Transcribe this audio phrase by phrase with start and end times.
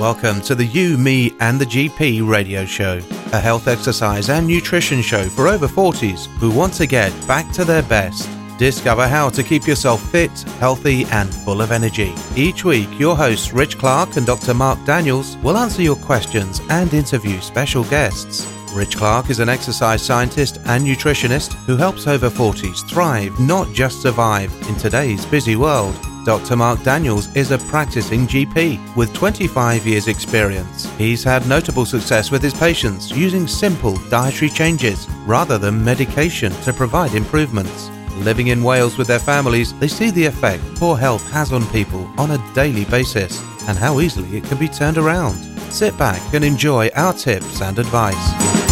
[0.00, 3.02] Welcome to the You, Me and the GP radio show,
[3.34, 7.66] a health, exercise and nutrition show for over 40s who want to get back to
[7.66, 8.26] their best.
[8.58, 12.14] Discover how to keep yourself fit, healthy and full of energy.
[12.34, 14.54] Each week, your hosts Rich Clark and Dr.
[14.54, 18.50] Mark Daniels will answer your questions and interview special guests.
[18.72, 24.00] Rich Clark is an exercise scientist and nutritionist who helps over 40s thrive, not just
[24.00, 25.94] survive, in today's busy world.
[26.24, 26.54] Dr.
[26.54, 30.84] Mark Daniels is a practicing GP with 25 years' experience.
[30.98, 36.72] He's had notable success with his patients using simple dietary changes rather than medication to
[36.74, 37.90] provide improvements.
[38.16, 42.10] Living in Wales with their families, they see the effect poor health has on people
[42.18, 45.36] on a daily basis and how easily it can be turned around.
[45.72, 48.69] Sit back and enjoy our tips and advice.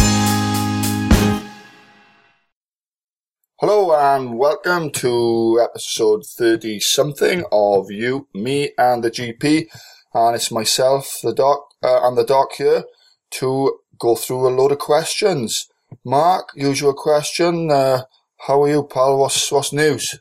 [3.91, 9.65] And welcome to episode 30 something of You, Me and the GP.
[10.13, 12.83] And it's myself, the doc, uh, and the doc here
[13.31, 15.67] to go through a load of questions.
[16.05, 17.71] Mark, usual question.
[17.71, 18.03] Uh,
[18.47, 19.17] how are you, pal?
[19.17, 20.19] What's, what's news?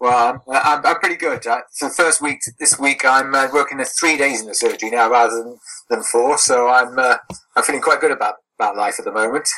[0.00, 1.46] Well, I'm, I'm, pretty good.
[1.46, 4.90] Uh, for the first week this week, I'm uh, working three days in the surgery
[4.90, 7.18] now rather than, than four, so I'm uh,
[7.54, 9.48] I'm feeling quite good about, about life at the moment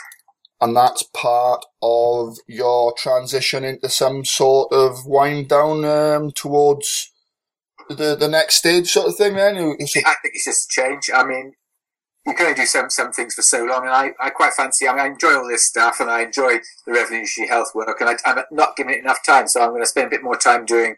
[0.60, 7.12] and that's part of your transition into some sort of wind down um, towards
[7.88, 11.24] the the next stage sort of thing then I think it's just a change I
[11.24, 11.52] mean
[12.26, 14.86] you can only do some some things for so long and I, I quite fancy
[14.86, 18.10] I mean I enjoy all this stuff and I enjoy the revolutionary health work and
[18.10, 20.36] I, am not giving it enough time so I'm going to spend a bit more
[20.36, 20.96] time doing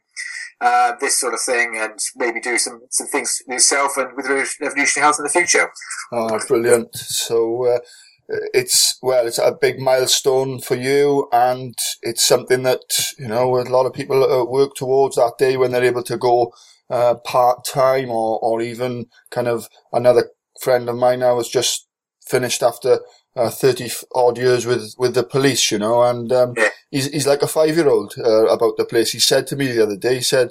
[0.63, 5.05] uh, this sort of thing and maybe do some, some things yourself and with revolutionary
[5.05, 5.69] health in the future.
[6.13, 6.95] Oh, brilliant.
[6.95, 7.79] So, uh,
[8.28, 12.81] it's well, it's a big milestone for you, and it's something that
[13.19, 16.17] you know a lot of people uh, work towards that day when they're able to
[16.17, 16.53] go
[16.91, 21.89] uh, part time or or even kind of another friend of mine now has just
[22.27, 23.00] finished after
[23.37, 26.54] uh, 30 odd years with, with the police, you know, and um,
[26.91, 29.12] he's, he's like a five year old uh, about the place.
[29.12, 30.50] He said to me the other day, he said,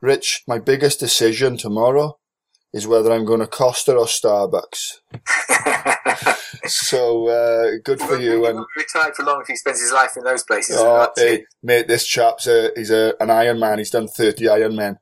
[0.00, 2.18] Rich, my biggest decision tomorrow
[2.72, 5.00] is whether I'm going to Costa or Starbucks.
[6.70, 8.46] so uh, good for you.
[8.46, 10.76] And retired for long if he spends his life in those places.
[10.78, 13.78] Oh, hey, mate, this chap's a, he's a, an Iron Man.
[13.78, 14.98] He's done thirty Iron Men.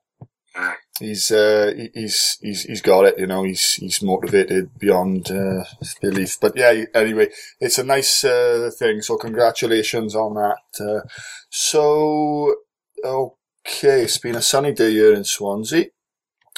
[0.98, 3.18] He's uh, he's he's he's got it.
[3.18, 5.64] You know, he's he's motivated beyond uh,
[6.00, 6.38] belief.
[6.40, 7.28] But yeah, anyway,
[7.60, 9.02] it's a nice uh, thing.
[9.02, 10.84] So congratulations on that.
[10.84, 11.06] Uh,
[11.50, 12.56] so
[13.04, 15.86] okay, it's been a sunny day here in Swansea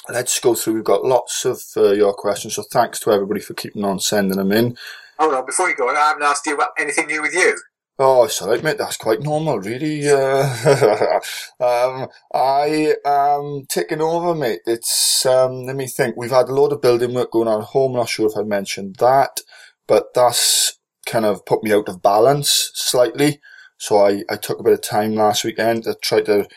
[0.08, 0.74] let's go through.
[0.74, 4.38] We've got lots of uh, your questions, so thanks to everybody for keeping on sending
[4.38, 4.76] them in.
[5.18, 7.56] Hold on, before you go on, I haven't asked you about anything new with you.
[8.02, 8.78] Oh, sorry, mate.
[8.78, 10.08] That's quite normal, really.
[10.08, 10.46] Uh,
[11.60, 14.60] um, I am taking over, mate.
[14.64, 16.16] It's um, let me think.
[16.16, 17.92] We've had a lot of building work going on at home.
[17.92, 19.40] Not sure if I mentioned that,
[19.86, 23.38] but that's kind of put me out of balance slightly.
[23.76, 26.48] So I, I took a bit of time last weekend to try to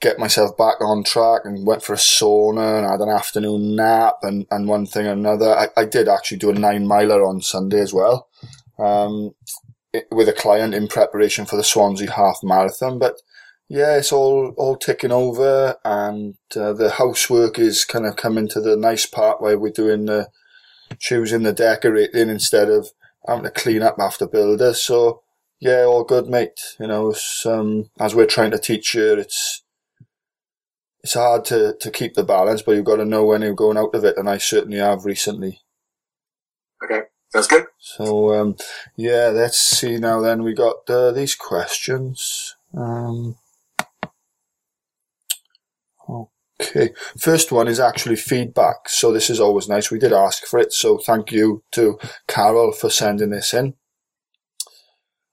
[0.00, 4.16] get myself back on track and went for a sauna and had an afternoon nap
[4.22, 5.56] and, and one thing and another.
[5.56, 8.28] I, I did actually do a nine miler on Sunday as well,
[8.78, 9.34] um,
[9.92, 12.98] it, with a client in preparation for the Swansea half marathon.
[12.98, 13.16] But
[13.68, 18.60] yeah, it's all, all ticking over and uh, the housework is kind of coming to
[18.60, 20.28] the nice part where we're doing the,
[20.98, 22.90] choosing the decorating instead of
[23.26, 24.82] having to clean up after builders.
[24.82, 25.22] So
[25.58, 26.60] yeah, all good, mate.
[26.78, 27.14] You know,
[27.46, 29.62] um, as we're trying to teach you, it's,
[31.06, 33.76] it's hard to, to keep the balance, but you've got to know when you're going
[33.76, 35.60] out of it, and I certainly have recently.
[36.82, 37.02] Okay,
[37.32, 37.66] that's good.
[37.78, 38.56] So, um,
[38.96, 40.20] yeah, let's see now.
[40.20, 42.56] Then we got uh, these questions.
[42.76, 43.36] Um,
[46.60, 48.88] okay, first one is actually feedback.
[48.88, 49.92] So this is always nice.
[49.92, 53.74] We did ask for it, so thank you to Carol for sending this in.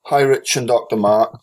[0.04, 0.98] Hi, Rich and Dr.
[0.98, 1.42] Mark.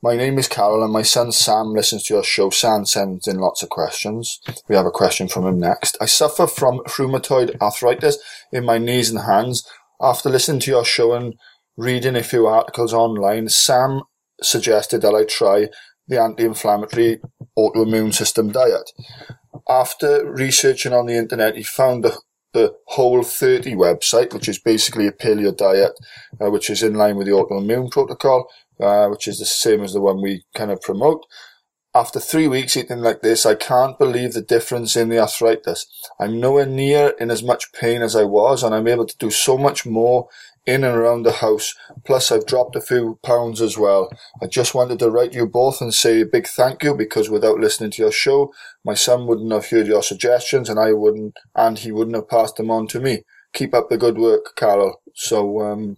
[0.00, 2.50] My name is Carol and my son Sam listens to your show.
[2.50, 4.38] Sam sends in lots of questions.
[4.68, 5.98] We have a question from him next.
[6.00, 8.16] I suffer from rheumatoid arthritis
[8.52, 9.68] in my knees and hands.
[10.00, 11.34] After listening to your show and
[11.76, 14.02] reading a few articles online, Sam
[14.40, 15.66] suggested that I try
[16.06, 17.20] the anti-inflammatory
[17.58, 18.92] autoimmune system diet.
[19.68, 22.16] After researching on the internet, he found the
[22.54, 25.92] the Whole 30 website, which is basically a paleo diet,
[26.40, 28.48] uh, which is in line with the autoimmune protocol,
[28.80, 31.24] uh, which is the same as the one we kind of promote.
[31.94, 35.86] After three weeks eating like this, I can't believe the difference in the arthritis.
[36.20, 39.30] I'm nowhere near in as much pain as I was, and I'm able to do
[39.30, 40.28] so much more
[40.66, 41.74] in and around the house.
[42.04, 44.10] Plus, I've dropped a few pounds as well.
[44.42, 47.58] I just wanted to write you both and say a big thank you because without
[47.58, 48.52] listening to your show,
[48.84, 52.56] my son wouldn't have heard your suggestions, and I wouldn't, and he wouldn't have passed
[52.56, 53.22] them on to me.
[53.54, 55.00] Keep up the good work, Carol.
[55.14, 55.96] So, um,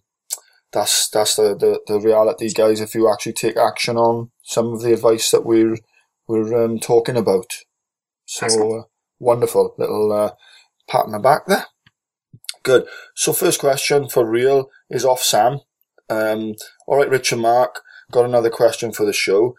[0.73, 2.81] that's that's the, the, the reality, guys.
[2.81, 5.79] If you actually take action on some of the advice that we're
[6.27, 7.47] we're um, talking about,
[8.25, 8.47] so
[8.79, 8.83] uh,
[9.19, 10.31] wonderful little uh,
[10.89, 11.67] pat on the back there.
[12.63, 12.87] Good.
[13.15, 15.61] So first question for real is off Sam.
[16.09, 16.55] Um,
[16.87, 17.81] all right, Richard Mark,
[18.11, 19.55] got another question for the show.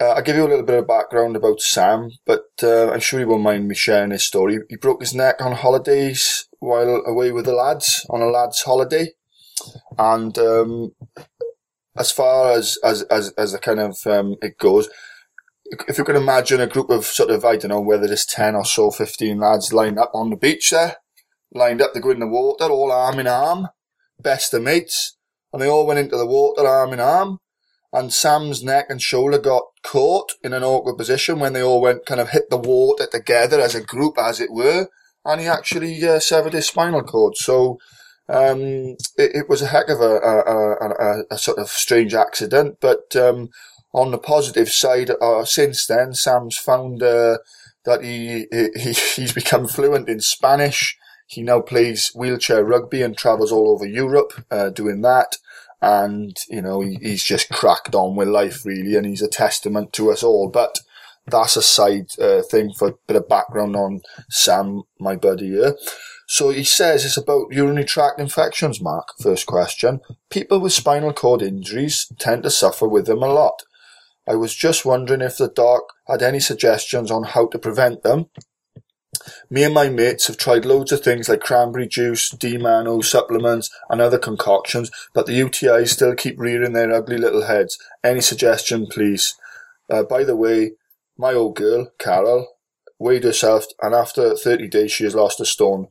[0.00, 3.18] Uh, I'll give you a little bit of background about Sam, but uh, I'm sure
[3.18, 4.58] you won't mind me sharing his story.
[4.68, 9.08] He broke his neck on holidays while away with the lads on a lads' holiday,
[9.98, 10.92] and um,
[11.96, 14.88] as far as as as as the kind of um, it goes,
[15.88, 18.54] if you can imagine a group of sort of I don't know whether it's ten
[18.54, 20.96] or so, fifteen lads lined up on the beach there,
[21.52, 23.68] lined up to go in the water, all arm in arm,
[24.20, 25.16] best of mates,
[25.52, 27.38] and they all went into the water arm in arm.
[27.90, 32.04] And Sam's neck and shoulder got caught in an awkward position when they all went
[32.04, 34.88] kind of hit the water together as a group, as it were,
[35.24, 37.36] and he actually uh, severed his spinal cord.
[37.36, 37.78] So
[38.28, 38.60] um,
[39.16, 42.76] it, it, was a heck of a, a, a, a, sort of strange accident.
[42.80, 43.48] But um,
[43.94, 47.38] on the positive side, uh, since then, Sam's found uh,
[47.84, 48.46] that he,
[48.76, 50.96] he he's become fluent in Spanish.
[51.26, 55.36] He now plays wheelchair rugby and travels all over Europe uh, doing that.
[55.80, 59.92] And, you know, he, he's just cracked on with life, really, and he's a testament
[59.94, 60.48] to us all.
[60.48, 60.80] But
[61.26, 65.76] that's a side uh, thing for a bit of background on Sam, my buddy here.
[66.28, 69.08] So he says it's about urinary tract infections, Mark.
[69.20, 70.00] First question.
[70.30, 73.62] People with spinal cord injuries tend to suffer with them a lot.
[74.28, 78.26] I was just wondering if the doc had any suggestions on how to prevent them
[79.50, 84.00] me and my mates have tried loads of things like cranberry juice, D-mannose supplements and
[84.00, 87.78] other concoctions, but the UTIs still keep rearing their ugly little heads.
[88.04, 89.34] Any suggestion, please?
[89.90, 90.72] Uh, by the way,
[91.16, 92.46] my old girl, Carol,
[92.98, 95.88] weighed herself and after 30 days she has lost a stone.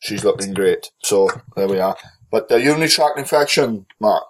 [0.00, 0.90] She's looking great.
[1.02, 1.96] So, there we are.
[2.30, 4.24] But the urinary tract infection, Mark.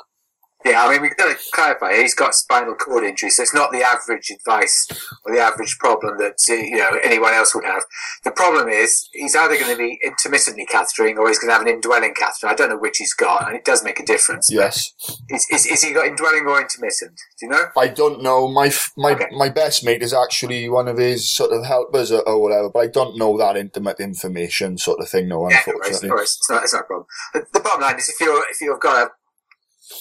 [0.65, 1.97] Yeah, I mean, we've got to clarify.
[1.97, 4.87] He's got spinal cord injury, so it's not the average advice
[5.25, 7.83] or the average problem that uh, you know anyone else would have.
[8.25, 11.63] The problem is he's either going to be intermittently cathetering or he's going to have
[11.63, 12.47] an indwelling catheter.
[12.47, 14.51] I don't know which he's got, and it does make a difference.
[14.53, 14.93] Yes.
[15.31, 17.19] Is, is, is he got indwelling or intermittent?
[17.39, 17.65] Do you know?
[17.77, 18.47] I don't know.
[18.47, 19.29] My my okay.
[19.33, 22.81] my best mate is actually one of his sort of helpers or, or, whatever, but
[22.81, 25.29] I don't know that intimate information sort of thing.
[25.29, 25.81] No, yeah, unfortunately.
[25.83, 26.37] No worries, no worries.
[26.39, 27.07] It's, not, it's not a problem.
[27.33, 29.11] The, the bottom line is if you're if you've got a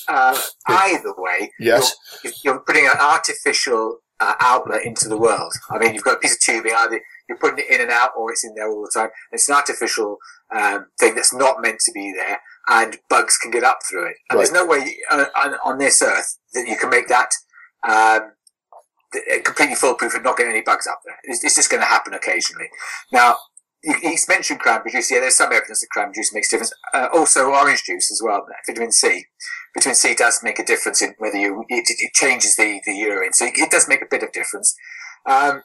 [0.07, 1.95] uh, either way, yes.
[2.23, 5.53] you're, you're putting an artificial uh, outlet into the world.
[5.69, 8.11] I mean, you've got a piece of tubing, either you're putting it in and out
[8.17, 9.09] or it's in there all the time.
[9.31, 10.17] It's an artificial
[10.53, 14.15] um, thing that's not meant to be there, and bugs can get up through it.
[14.29, 14.45] And right.
[14.45, 17.29] there's no way uh, on, on, this earth that you can make that
[17.87, 18.31] um,
[19.43, 21.17] completely foolproof and not get any bugs up there.
[21.23, 22.67] It's, it's just going to happen occasionally.
[23.11, 23.37] Now,
[23.81, 25.11] he's mentioned cranberry juice.
[25.11, 26.73] Yeah, there's some evidence that cranberry juice makes a difference.
[26.93, 29.25] Uh, also, orange juice as well, vitamin C.
[29.75, 33.33] Vitamin C does make a difference in whether you it, it changes the, the urine,
[33.33, 34.75] so it, does make a bit of difference.
[35.25, 35.63] Um,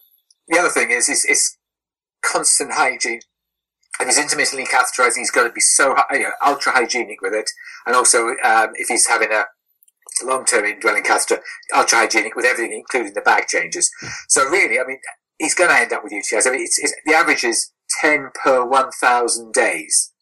[0.48, 1.56] the other thing is, is, is
[2.22, 3.20] constant hygiene.
[4.00, 7.50] If he's intermittently catheterizing, he's got to be so you know, ultra hygienic with it,
[7.86, 9.44] and also um, if he's having a
[10.22, 11.42] long-term indwelling catheter,
[11.74, 13.90] ultra hygienic with everything, including the bag changes.
[14.28, 14.98] So really, I mean,
[15.38, 16.46] he's going to end up with UTIs.
[16.46, 20.12] I mean, it's, it's, the average is 10 per 1,000 days.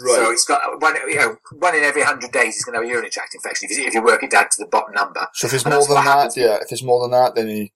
[0.00, 0.14] Right.
[0.14, 2.86] So it's got one, you know, one in every 100 days is going to have
[2.86, 5.26] a urinary tract infection if you, if you work it down to the bottom number.
[5.34, 6.36] So if it's more than that, happens.
[6.36, 7.72] yeah, if it's more than that, then he.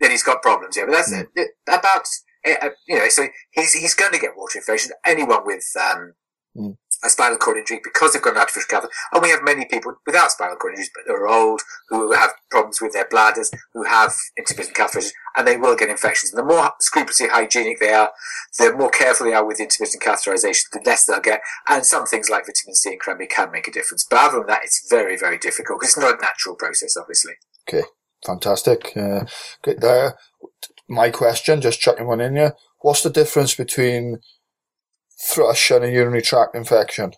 [0.00, 0.86] Then he's got problems, yeah.
[0.86, 1.26] But that's mm.
[1.34, 2.06] it, about,
[2.46, 4.92] uh, you know, so he's, he's going to get water infection.
[5.04, 6.14] Anyone with, um,
[6.56, 8.92] mm a spinal cord injury because they've got an artificial catheter.
[9.12, 12.80] And we have many people without spinal cord injuries, but they're old, who have problems
[12.80, 16.32] with their bladders, who have intermittent catheterization, and they will get infections.
[16.32, 18.10] And the more scrupulously hygienic they are,
[18.58, 21.40] the more careful they are with intermittent catheterization, the less they'll get.
[21.68, 24.06] And some things like vitamin C and cranberry can make a difference.
[24.08, 27.34] But other than that, it's very, very difficult because it's not a natural process, obviously.
[27.68, 27.86] Okay,
[28.26, 28.96] fantastic.
[28.96, 29.24] Uh,
[29.62, 30.16] good there.
[30.88, 32.54] My question, just chucking one in here.
[32.80, 34.18] What's the difference between
[35.28, 37.12] thrush and a urinary tract infection.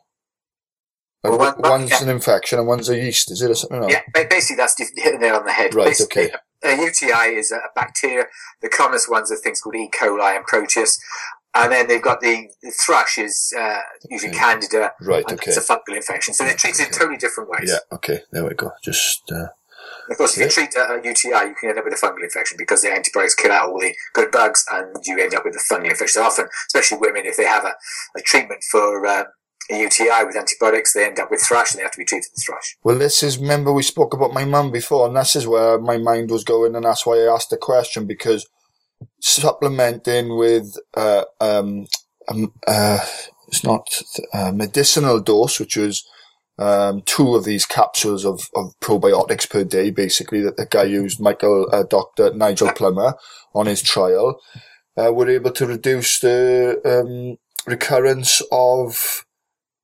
[1.23, 2.03] Well, one, one's yeah.
[2.03, 3.81] an infection and one's a yeast, is it or something?
[3.81, 3.89] No.
[3.89, 5.75] Yeah, basically that's you hit the nail on the head.
[5.75, 6.35] Right, basically, okay.
[6.65, 8.25] A, UTI is a bacteria.
[8.61, 9.89] The commonest ones are things called E.
[9.97, 11.01] coli and Proteus.
[11.55, 14.39] And then they've got the, the thrush is uh, usually okay.
[14.39, 14.93] Candida.
[15.03, 15.51] Right, okay.
[15.51, 16.35] It's a fungal infection.
[16.35, 16.89] So they're treated okay.
[16.89, 17.69] in totally different ways.
[17.71, 18.23] Yeah, okay.
[18.33, 18.73] There we go.
[18.83, 19.49] Just uh,
[20.11, 22.57] Of course, if you treat a, UTI, you can end up with a fungal infection
[22.59, 25.75] because the antibiotics kill out all the good bugs, and you end up with a
[25.75, 26.09] fungal infection.
[26.09, 27.75] So often, especially women, if they have a,
[28.17, 29.27] a treatment for um,
[29.71, 32.31] a UTI with antibiotics, they end up with thrush, and they have to be treated
[32.35, 32.77] with thrush.
[32.83, 35.99] Well, this is, remember we spoke about my mum before, and this is where my
[35.99, 38.47] mind was going, and that's why I asked the question, because
[39.21, 41.87] supplementing with, uh, um,
[42.29, 42.99] um uh,
[43.49, 43.87] it's not
[44.33, 46.05] a medicinal dose, which was
[46.59, 51.21] um, two of these capsules of, of probiotics per day, basically, that the guy used,
[51.21, 52.33] Michael, uh, Dr.
[52.35, 53.15] Nigel Plummer,
[53.55, 54.41] on his trial,
[54.97, 59.25] uh, were able to reduce the um, recurrence of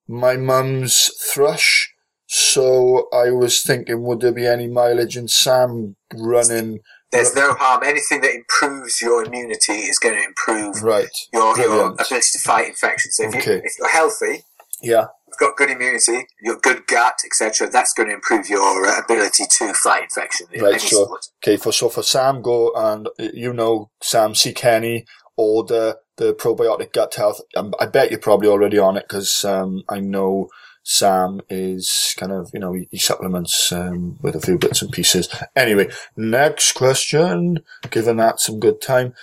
[0.06, 1.92] my mum's thrush.
[2.26, 6.80] So I was thinking, would there be any mileage in Sam running?
[7.10, 7.82] There's no harm.
[7.84, 11.08] Anything that improves your immunity is going to improve right.
[11.32, 13.16] your, your ability to fight infections.
[13.16, 13.54] So if, Okay.
[13.54, 14.42] you, if you're healthy,
[14.82, 15.06] Yeah.
[15.28, 19.00] You've got good immunity, you've got good gut, etc., that's going to improve your uh,
[19.00, 20.46] ability to fight infection.
[20.60, 21.06] Right, sure.
[21.06, 21.26] sort.
[21.42, 25.04] Okay, for so for Sam, go and uh, you know Sam, see Kenny,
[25.36, 27.40] order the probiotic gut health.
[27.56, 30.48] Um, I bet you're probably already on it because um, I know
[30.82, 34.90] Sam is kind of you know he, he supplements um, with a few bits and
[34.90, 35.28] pieces.
[35.54, 37.60] Anyway, next question.
[37.90, 39.14] Given that some good time,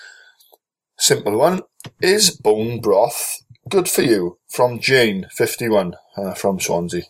[0.98, 1.62] simple one:
[2.02, 4.38] Is bone broth good for you?
[4.48, 7.04] From Jane, fifty-one, uh, from Swansea.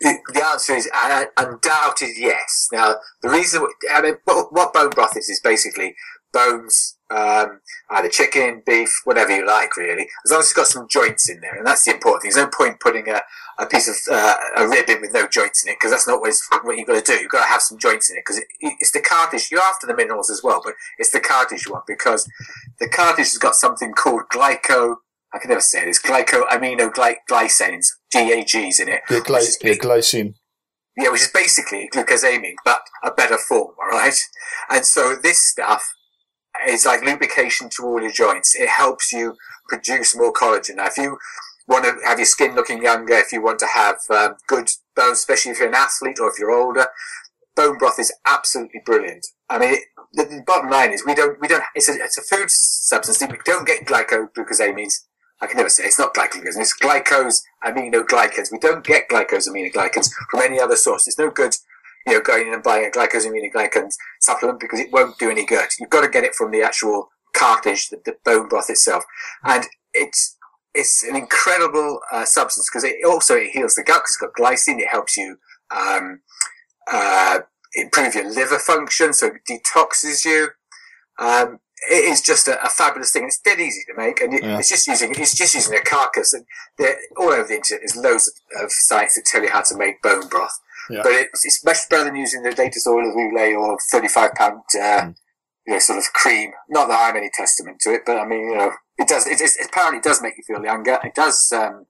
[0.00, 2.68] The, answer is an undoubted yes.
[2.70, 5.94] Now, the reason, I mean, what, what bone broth is, is basically
[6.30, 10.88] bones, um, either chicken, beef, whatever you like, really, as long as it's got some
[10.90, 11.56] joints in there.
[11.56, 12.32] And that's the important thing.
[12.32, 13.22] There's no point putting a,
[13.58, 16.16] a piece of uh, a rib in with no joints in it, because that's not
[16.16, 17.22] always what you've got to do.
[17.22, 19.48] You've got to have some joints in it, because it, it's the cartilage.
[19.50, 22.28] You're after the minerals as well, but it's the cartilage one because
[22.78, 24.96] the cartilage has got something called glyco,
[25.34, 29.00] I can never say this, glycoaminoglycanes, GAGs in it.
[29.08, 30.34] The, gly- the glycine.
[30.96, 34.16] yeah, which is basically glucosamine, but a better form, alright?
[34.70, 35.84] And so this stuff
[36.68, 38.54] is like lubrication to all your joints.
[38.54, 39.34] It helps you
[39.68, 40.76] produce more collagen.
[40.76, 41.18] Now, if you
[41.66, 45.18] want to have your skin looking younger, if you want to have um, good bones,
[45.18, 46.86] especially if you're an athlete or if you're older,
[47.56, 49.26] bone broth is absolutely brilliant.
[49.50, 49.80] I mean, it,
[50.12, 53.20] the, the bottom line is we don't, we don't, it's a, it's a food substance.
[53.20, 54.94] We don't get glycoglucosamines.
[55.40, 56.56] I can never say it's not glycosamines.
[56.56, 58.52] It's glycose aminoglycans.
[58.52, 61.06] We don't get glycose aminoglycans from any other source.
[61.06, 61.54] It's no good,
[62.06, 65.44] you know, going in and buying a glycose aminoglycans supplement because it won't do any
[65.44, 65.68] good.
[65.78, 69.04] You've got to get it from the actual cartilage, the, the bone broth itself.
[69.42, 70.36] And it's,
[70.74, 74.34] it's an incredible uh, substance because it also it heals the gut because it's got
[74.34, 74.80] glycine.
[74.80, 75.36] It helps you
[75.70, 76.20] um,
[76.90, 77.40] uh,
[77.74, 80.48] improve your liver function, so it detoxes you.
[81.18, 83.24] Um, it is just a, a fabulous thing.
[83.24, 84.58] It's dead easy to make, and it, Yeah.
[84.58, 86.32] it's just using it's just using a carcass.
[86.32, 86.46] And
[86.78, 89.76] they're- all over the internet, there's loads of, of sites that tell you how to
[89.76, 90.58] make bone broth.
[90.90, 91.00] Yeah.
[91.02, 94.62] But it's, it's much better than using the latest oil of Olay or thirty-five pound,
[94.74, 95.14] uh, Mm.
[95.66, 96.52] you know, sort of cream.
[96.68, 99.26] Not that I'm any testament to it, but I mean, you know, it does.
[99.26, 100.98] It, it apparently does make you feel younger.
[101.02, 101.50] It does.
[101.52, 101.86] Um,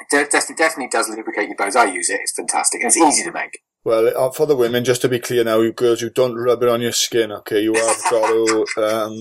[0.00, 1.76] it de- definitely, definitely does lubricate your bones.
[1.76, 2.20] I use it.
[2.20, 3.60] It's fantastic, and it's easy to make.
[3.86, 6.60] Well, uh, for the women, just to be clear now, you girls, you don't rub
[6.64, 7.60] it on your skin, okay?
[7.60, 9.12] You have got to, um,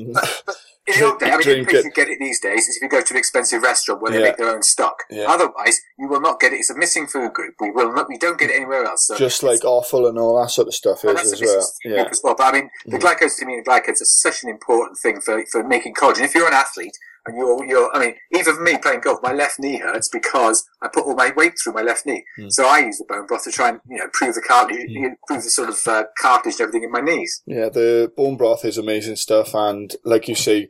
[0.88, 1.86] In the old day, I mean, the place it.
[1.86, 4.18] you get it these days is if you go to an expensive restaurant where they
[4.22, 4.26] Yeah.
[4.30, 5.04] make their own stock.
[5.12, 5.32] Yeah.
[5.32, 6.58] Otherwise, you will not get it.
[6.62, 7.54] It's a missing food group.
[7.60, 8.10] We will not.
[8.10, 9.06] We don't get it anywhere else.
[9.06, 11.72] So just like offal and all that sort of stuff is as well.
[11.86, 12.08] Yeah.
[12.10, 12.34] as well.
[12.36, 13.02] But I mean, the Mm.
[13.02, 16.22] glycosamine glycans are such an important thing for for making collagen.
[16.24, 19.34] If you're an athlete and you're you're, I mean, even for me playing golf, my
[19.34, 22.24] left knee hurts because I put all my weight through my left knee.
[22.40, 22.52] Mm.
[22.52, 25.44] So I use the bone broth to try and you know improve the cartilage, improve
[25.44, 27.42] the sort of uh, cartilage and everything in my knees.
[27.46, 30.70] Yeah, the bone broth is amazing stuff, and like you say,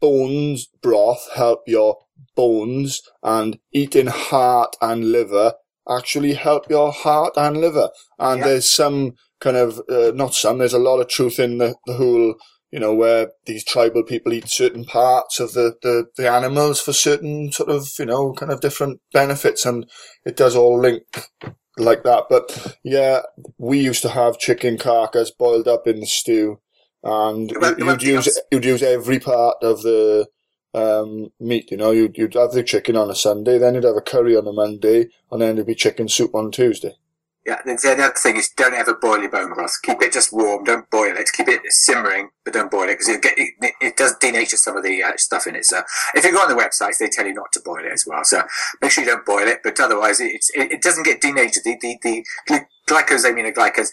[0.00, 1.98] bones broth help your
[2.34, 5.54] bones, and eating heart and liver
[5.88, 7.90] actually help your heart and liver.
[8.18, 8.46] And Yeah.
[8.48, 10.58] there's some kind of uh, not some.
[10.58, 12.34] There's a lot of truth in the, the whole.
[12.72, 16.92] You know, where these tribal people eat certain parts of the, the, the animals for
[16.92, 19.88] certain sort of, you know, kind of different benefits, and
[20.24, 21.04] it does all link
[21.78, 22.24] like that.
[22.28, 23.20] But yeah,
[23.58, 26.60] we used to have chicken carcass boiled up in the stew,
[27.02, 30.26] and you'd use you'd use every part of the
[30.74, 31.70] um, meat.
[31.70, 34.36] You know, you'd you'd have the chicken on a Sunday, then you'd have a curry
[34.36, 36.96] on a Monday, and then there'd be chicken soup on Tuesday.
[37.46, 39.74] Yeah, the, the other thing is don't ever boil your bone broth.
[39.84, 40.64] Keep it just warm.
[40.64, 41.30] Don't boil it.
[41.32, 44.82] Keep it simmering, but don't boil it because it, it, it does denature some of
[44.82, 45.64] the uh, stuff in it.
[45.64, 45.82] So
[46.16, 48.24] if you go on the websites, they tell you not to boil it as well.
[48.24, 48.42] So
[48.82, 49.60] make sure you don't boil it.
[49.62, 51.62] But otherwise, it's, it, it doesn't get denatured.
[51.64, 53.90] The, the, the glycosaminoglycans,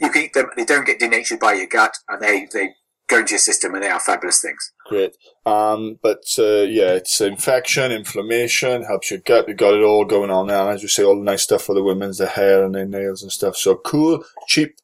[0.00, 0.46] you can eat them.
[0.56, 2.70] They don't get denatured by your gut, and they they
[3.08, 4.72] go into your system, and they are fabulous things.
[4.88, 5.16] Great.
[5.44, 9.48] Um, but uh, yeah, it's infection, inflammation, helps your gut.
[9.48, 10.60] You've got it all going on there.
[10.60, 12.86] And as you say, all the nice stuff for the women's, the hair and their
[12.86, 13.56] nails and stuff.
[13.56, 14.76] So cool, cheap.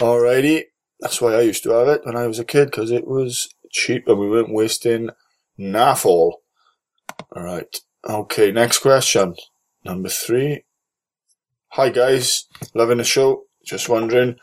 [0.00, 0.64] Alrighty.
[1.00, 3.48] That's why I used to have it when I was a kid because it was
[3.70, 5.10] cheap and we weren't wasting
[5.58, 6.42] naff all.
[7.34, 7.80] Alright.
[8.08, 9.34] Okay, next question.
[9.84, 10.64] Number three.
[11.74, 13.44] Hi guys, loving the show.
[13.64, 14.40] Just wondering,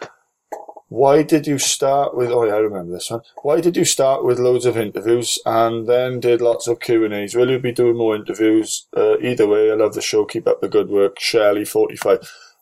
[0.90, 2.32] why did you start with?
[2.32, 3.22] Oh yeah, I remember this one.
[3.44, 7.14] Why did you start with loads of interviews and then did lots of Q and
[7.14, 7.36] A's?
[7.36, 8.88] Will you be doing more interviews?
[8.96, 10.26] Uh, either way, I love the show.
[10.26, 11.66] Keep up the good work, Shirley.
[11.66, 12.20] Forty-five.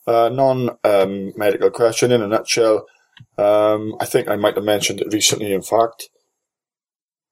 [0.08, 2.86] Uh, non-medical um, question in a nutshell.
[3.38, 5.51] Um, I think I might have mentioned it recently.
[5.51, 6.10] In fact,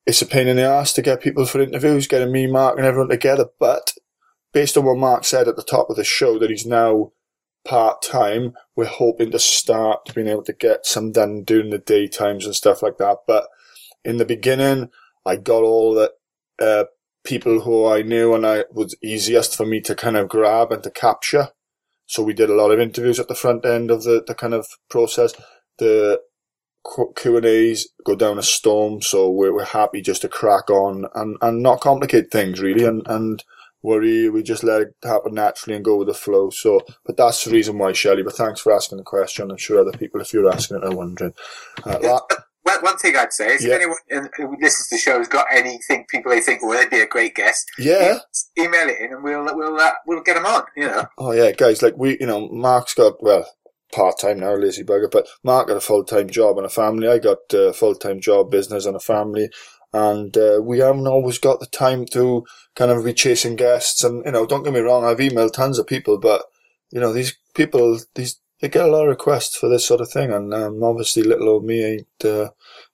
[0.06, 2.86] it's a pain in the ass to get people for interviews, getting me, Mark, and
[2.86, 3.46] everyone together.
[3.60, 3.94] But
[4.54, 7.12] based on what Mark said at the top of the show, that he's now
[7.66, 8.54] part time.
[8.76, 12.82] We're hoping to start being able to get some done during the daytimes and stuff
[12.82, 13.20] like that.
[13.28, 13.48] But
[14.04, 14.90] in the beginning,
[15.26, 16.14] I got all the
[16.62, 16.86] uh,
[17.24, 20.84] people who I knew and I was easiest for me to kind of grab and
[20.84, 21.50] to capture.
[22.06, 24.54] So we did a lot of interviews at the front end of the, the kind
[24.54, 25.34] of process.
[25.80, 26.22] The
[27.16, 31.06] Q and A's go down a storm, so we're, we're happy just to crack on
[31.16, 33.44] and, and not complicate things really and, and
[33.84, 34.30] worry.
[34.30, 36.50] We just let it happen naturally and go with the flow.
[36.50, 38.24] So, but that's the reason why, Shelley.
[38.24, 39.52] But thanks for asking the question.
[39.52, 41.34] I'm sure other people, if you're asking it, are wondering.
[41.86, 42.20] Uh, yeah,
[42.66, 43.76] well, one thing I'd say is yeah.
[43.76, 46.90] if anyone who listens to the show has got anything, people they think, well, they'd
[46.90, 47.70] be a great guest.
[47.78, 48.20] Yeah.
[48.58, 51.06] Email it in and we'll, we'll, uh, we'll get them on, you know.
[51.18, 53.46] Oh, yeah, guys, like we, you know, Mark's got, well,
[53.94, 57.08] part time now, lazy bugger, but Mark got a full time job and a family.
[57.08, 59.50] I got a full time job, business and a family
[59.94, 62.46] and uh, we haven't always got the time to
[62.76, 64.04] kind of be chasing guests.
[64.04, 66.44] And you know, don't get me wrong, I've emailed tons of people, but
[66.92, 70.10] you know, these people, these they get a lot of requests for this sort of
[70.10, 72.52] thing, and um, obviously, little old me ain't uh,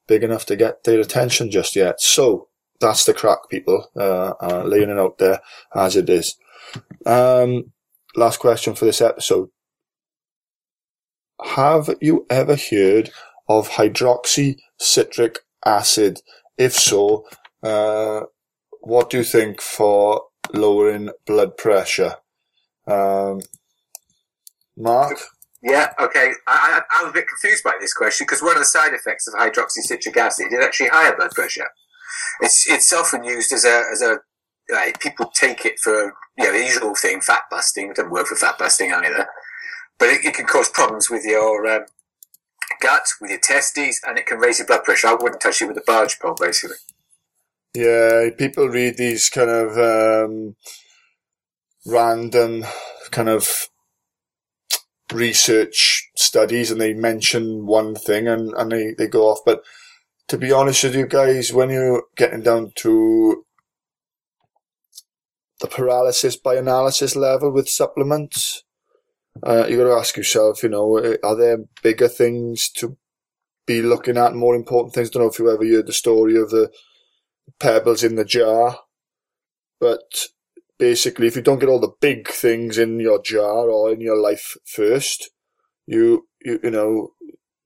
[0.08, 2.02] big enough to get their attention just yet.
[2.02, 2.48] So
[2.80, 5.40] that's the crack, people, uh, uh, laying it out there
[5.76, 6.36] as it is.
[7.06, 7.72] Um,
[8.16, 9.50] last question for this episode.
[11.44, 13.12] Have you ever heard
[13.48, 16.22] of hydroxycitric acid?
[16.60, 17.26] If so,
[17.64, 18.24] uh,
[18.82, 20.24] what do you think for
[20.54, 22.16] lowering blood pressure?
[22.86, 23.40] Um,
[24.76, 25.18] Mark?
[25.64, 26.34] Yeah, okay.
[26.48, 28.94] I, I, I, was a bit confused by this question because one of the side
[28.94, 31.68] effects of hydroxycitric acid is actually higher blood pressure.
[32.42, 34.20] It's it's often used as a as a
[34.70, 37.90] like, people take it for you know the usual thing, fat busting.
[37.90, 39.28] It doesn't work for fat busting either,
[39.98, 41.86] but it, it can cause problems with your um,
[42.80, 45.08] gut, with your testes, and it can raise your blood pressure.
[45.08, 46.78] I wouldn't touch it with a barge pole, basically.
[47.76, 50.56] Yeah, people read these kind of um,
[51.86, 52.66] random
[53.12, 53.70] kind of
[55.14, 59.40] research studies and they mention one thing and, and they, they go off.
[59.46, 59.64] But
[60.28, 63.46] to be honest with you guys, when you're getting down to
[65.60, 68.64] the paralysis by analysis level with supplements,
[69.44, 72.98] uh, you got to ask yourself, you know, are there bigger things to
[73.66, 75.10] be looking at, more important things?
[75.10, 76.72] I don't know if you ever heard the story of the
[77.60, 78.80] pebbles in the jar,
[79.80, 80.28] but
[80.78, 84.18] basically, if you don't get all the big things in your jar or in your
[84.18, 85.30] life first,
[85.86, 87.14] you you you know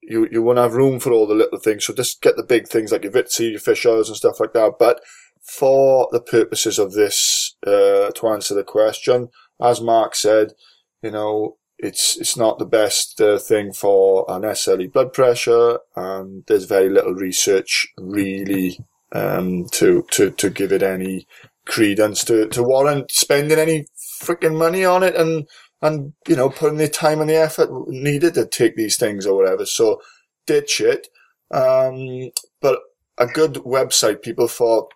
[0.02, 1.86] you you won't have room for all the little things.
[1.86, 4.54] So just get the big things like your Vitsi, your fish oils, and stuff like
[4.54, 4.74] that.
[4.80, 5.02] But
[5.42, 9.30] for the purposes of this, uh, to answer the question,
[9.62, 10.54] as Mark said,
[11.02, 16.65] you know, it's it's not the best uh, thing for necessarily blood pressure, and there's
[16.65, 18.80] very little research really
[19.12, 21.28] um, to to to give it any
[21.65, 23.86] credence to to warrant spending any
[24.22, 25.48] freaking money on it, and
[25.82, 29.36] and you know putting the time and the effort needed to take these things or
[29.36, 29.65] whatever.
[29.65, 30.02] So
[30.46, 31.08] ditch it.
[31.52, 32.80] Um, but
[33.17, 34.88] a good website, people, for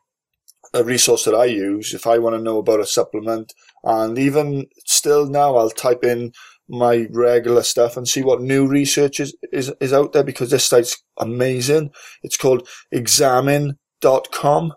[0.74, 3.54] a resource that I use if I want to know about a supplement.
[3.84, 6.34] And even still now, I'll type in
[6.70, 10.66] my regular stuff and see what new research is, is, is out there because this
[10.66, 11.92] site's amazing.
[12.24, 14.74] It's called examine.com.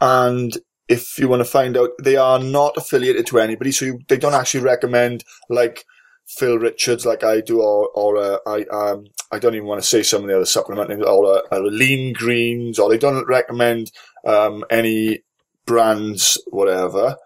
[0.00, 0.56] And
[0.88, 3.72] if you want to find out, they are not affiliated to anybody.
[3.72, 5.84] So you, they don't actually recommend like
[6.26, 9.86] Phil Richards like I do or, or, uh, I, um, I don't even want to
[9.86, 13.26] say some of the other supplement names or, uh, uh, lean greens or they don't
[13.26, 13.90] recommend,
[14.24, 15.20] um, any
[15.66, 17.16] brands, whatever.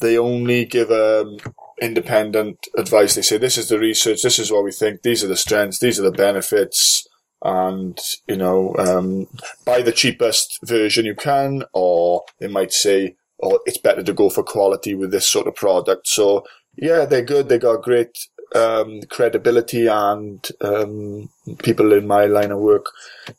[0.00, 1.38] They only give, um,
[1.80, 3.14] independent advice.
[3.14, 5.78] They say, this is the research, this is what we think, these are the strengths,
[5.78, 7.06] these are the benefits,
[7.42, 9.26] and, you know, um,
[9.64, 14.28] buy the cheapest version you can, or they might say, oh, it's better to go
[14.28, 16.08] for quality with this sort of product.
[16.08, 16.44] So,
[16.76, 17.48] yeah, they're good.
[17.48, 18.18] They got great
[18.54, 21.28] um, credibility and um,
[21.62, 22.86] people in my line of work,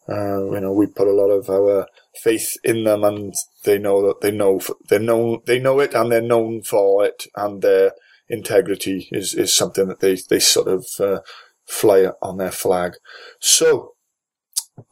[0.08, 4.06] uh, you know, we put a lot of our faith in them, and they know
[4.08, 7.94] that they know they know they know it, and they're known for it, and their
[8.30, 11.20] integrity is is something that they they sort of uh,
[11.68, 12.94] fly on their flag.
[13.40, 13.94] So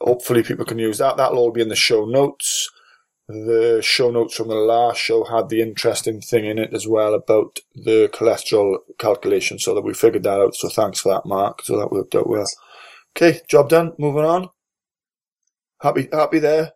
[0.02, 1.18] hopefully people can use that.
[1.18, 2.70] That'll all be in the show notes.
[3.30, 7.14] The show notes from the last show had the interesting thing in it as well
[7.14, 10.56] about the cholesterol calculation, so that we figured that out.
[10.56, 11.62] So thanks for that, Mark.
[11.64, 12.46] So that worked out well.
[13.16, 13.94] Okay, job done.
[13.98, 14.50] Moving on.
[15.82, 16.72] Happy, happy there.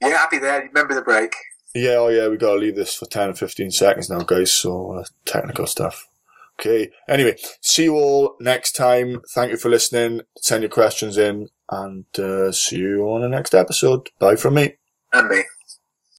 [0.00, 0.62] Yeah, happy there.
[0.62, 1.34] Remember the break.
[1.74, 4.92] Yeah, oh yeah, we gotta leave this for 10 or 15 seconds now, guys, so
[4.92, 6.08] uh, technical stuff.
[6.60, 9.22] Okay, anyway, see you all next time.
[9.30, 10.20] Thank you for listening.
[10.36, 14.10] Send your questions in, and uh, see you on the next episode.
[14.18, 14.74] Bye from me.
[15.12, 15.44] And me.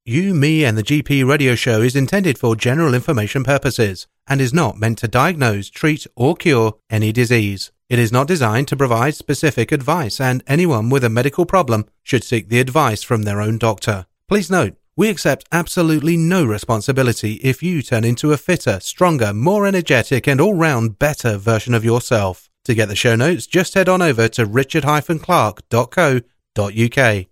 [0.05, 4.53] You, Me, and the GP radio show is intended for general information purposes and is
[4.53, 7.71] not meant to diagnose, treat, or cure any disease.
[7.87, 12.25] It is not designed to provide specific advice, and anyone with a medical problem should
[12.25, 14.05] seek the advice from their own doctor.
[14.27, 19.65] Please note, we accept absolutely no responsibility if you turn into a fitter, stronger, more
[19.65, 22.49] energetic, and all round better version of yourself.
[22.65, 27.25] To get the show notes, just head on over to richard-clark.co.uk.